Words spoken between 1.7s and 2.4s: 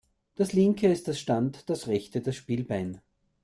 rechte das